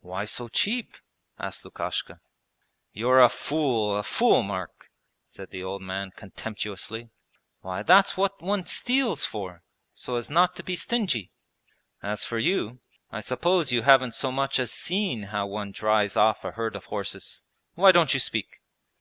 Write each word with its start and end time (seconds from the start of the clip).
'Why 0.00 0.24
so 0.24 0.48
cheap?' 0.48 0.96
asked 1.38 1.64
Lukashka. 1.64 2.20
'You're 2.92 3.22
a 3.22 3.28
fool, 3.28 3.96
a 3.96 4.02
fool, 4.02 4.42
Mark,' 4.42 4.90
said 5.24 5.50
the 5.50 5.62
old 5.62 5.82
man 5.82 6.10
contemptuously. 6.10 7.10
'Why, 7.60 7.84
that's 7.84 8.16
what 8.16 8.42
one 8.42 8.66
steals 8.66 9.24
for, 9.24 9.62
so 9.94 10.16
as 10.16 10.28
not 10.30 10.56
to 10.56 10.64
be 10.64 10.74
stingy! 10.74 11.30
As 12.02 12.24
for 12.24 12.38
you, 12.40 12.80
I 13.12 13.20
suppose 13.20 13.70
you 13.70 13.82
haven't 13.82 14.14
so 14.16 14.32
much 14.32 14.58
as 14.58 14.72
seen 14.72 15.22
how 15.30 15.46
one 15.46 15.70
drives 15.70 16.16
off 16.16 16.44
a 16.44 16.50
herd 16.50 16.74
of 16.74 16.86
horses? 16.86 17.42
Why 17.74 17.92
don't 17.92 18.12
you 18.12 18.18
speak?' 18.18 18.60